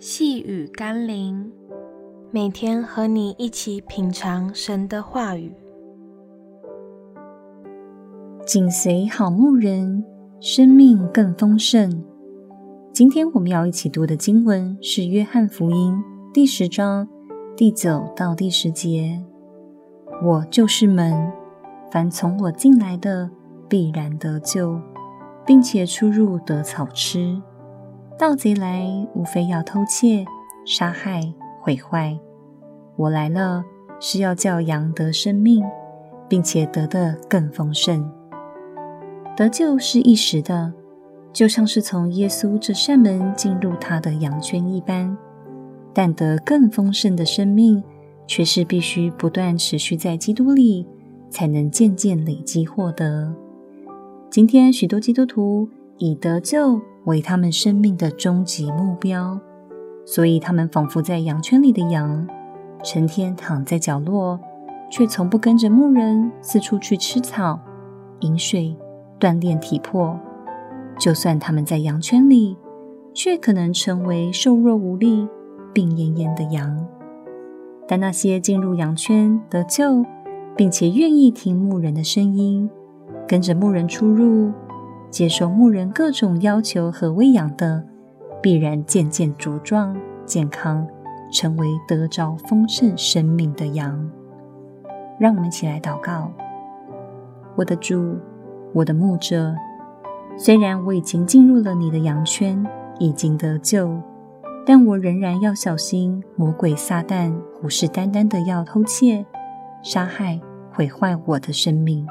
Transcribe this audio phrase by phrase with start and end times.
[0.00, 1.50] 细雨甘霖，
[2.30, 5.52] 每天和你一起品尝神的话语，
[8.46, 10.04] 紧随好牧人，
[10.38, 12.04] 生命更丰盛。
[12.92, 15.92] 今天我们要一起读的经文是《约翰福音》
[16.32, 17.08] 第十章
[17.56, 19.20] 第九到第十节。
[20.22, 21.32] 我就是门，
[21.90, 23.28] 凡从我进来的，
[23.68, 24.80] 必然得救，
[25.44, 27.42] 并且出入得草吃。
[28.18, 28.84] 盗贼来，
[29.14, 30.24] 无非要偷窃、
[30.64, 32.18] 杀害、毁坏。
[32.96, 33.64] 我来了，
[34.00, 35.64] 是要叫羊得生命，
[36.28, 38.10] 并且得的更丰盛。
[39.36, 40.72] 得救是一时的，
[41.32, 45.16] 就像是从耶稣这扇门进入他的羊圈一般；
[45.94, 47.80] 但得更丰盛的生命，
[48.26, 50.84] 却是必须不断持续在基督里，
[51.30, 53.32] 才能渐渐累积获得。
[54.28, 59.38] 今天许多基督徒以得救为他们生命的终极目标，
[60.06, 62.26] 所以他们仿佛在羊圈里的羊，
[62.82, 64.38] 成天躺在角落，
[64.90, 67.58] 却从不跟着牧人四处去吃草、
[68.20, 68.76] 饮水、
[69.18, 70.18] 锻炼体魄。
[70.98, 72.56] 就算他们在羊圈里，
[73.12, 75.26] 却可能成为瘦弱无力、
[75.72, 76.86] 病恹恹的羊。
[77.86, 80.04] 但那些进入羊圈得救，
[80.54, 82.68] 并且愿意听牧人的声音，
[83.26, 84.52] 跟着牧人出入，
[85.10, 87.82] 接受牧人各种要求和喂养的，
[88.42, 90.86] 必然渐渐茁壮、健康，
[91.32, 94.10] 成为得着丰盛生命的羊。
[95.18, 96.30] 让我们一起来祷告：
[97.56, 98.18] 我的主，
[98.74, 99.54] 我的牧者，
[100.36, 102.62] 虽然我已经进入了你的羊圈，
[102.98, 103.90] 已经得救，
[104.66, 109.24] 但我仍然要小心魔鬼撒旦虎视眈眈的要偷窃、
[109.82, 110.38] 杀害、
[110.70, 112.06] 毁坏我的生命。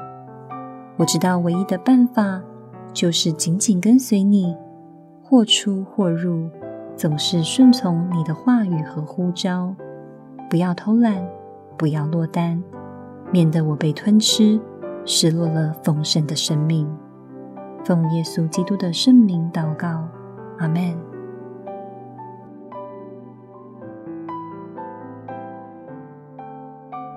[0.96, 2.42] 我知道唯一的办法。
[2.92, 4.56] 就是紧紧跟随你，
[5.22, 6.48] 或出或入，
[6.96, 9.74] 总是顺从你的话语和呼召。
[10.50, 11.26] 不要偷懒，
[11.76, 12.62] 不要落单，
[13.30, 14.58] 免得我被吞吃，
[15.04, 16.88] 失落了丰盛的生命。
[17.84, 20.08] 奉耶稣基督的圣名祷告，
[20.58, 20.96] 阿门。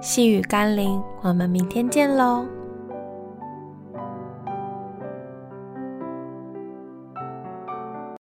[0.02, 2.46] 细雨甘霖，我们明天见喽。